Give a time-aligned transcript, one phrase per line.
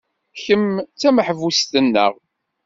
[0.43, 2.13] Kemm d tameḥbust-nneɣ.